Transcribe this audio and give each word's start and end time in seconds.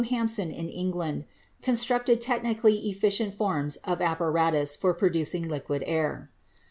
Hampson 0.09 0.49
in 0.49 0.67
England 0.67 1.25
constructed 1.61 2.21
technically 2.21 2.73
efficient 2.89 3.35
forms 3.35 3.75
of 3.85 4.01
apparatus 4.01 4.75
for 4.75 4.95
producing 4.95 5.47
liquid 5.47 5.83
air. 5.85 6.31